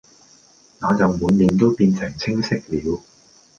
[0.79, 3.01] 那就滿臉都變成青色了。